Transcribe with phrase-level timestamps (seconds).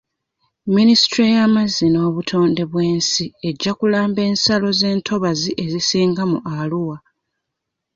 [0.75, 6.97] Minisitule y'amazzi n'obutonde bw'ensi ejja kulamba ensalo z'entobazi ezisinga mu Arua.